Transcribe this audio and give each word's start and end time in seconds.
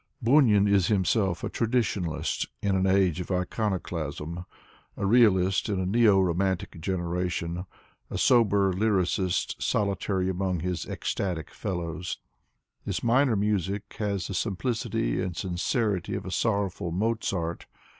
''Bunin 0.23 0.67
is 0.67 0.87
him 0.87 1.05
self 1.05 1.43
a 1.43 1.47
traditionalist 1.51 2.47
in 2.59 2.75
an 2.75 2.87
age 2.87 3.19
of 3.19 3.29
iconoclasm, 3.29 4.45
a 4.97 5.05
realist 5.05 5.69
in 5.69 5.79
a 5.79 5.85
neo 5.85 6.19
romantic 6.19 6.79
generation, 6.81 7.67
a 8.09 8.17
sober 8.17 8.73
lyricist 8.73 9.61
solitary 9.61 10.27
among 10.27 10.61
his 10.61 10.87
ecstatic 10.87 11.51
fellows. 11.51 12.17
His 12.83 13.03
minor 13.03 13.35
music 13.35 13.93
has 13.99 14.25
the 14.25 14.33
simplicity 14.33 15.21
and 15.21 15.37
sincerity 15.37 16.15
of 16.15 16.25
a 16.25 16.31
sorrowful 16.31 16.91
Mozart. 16.91 17.67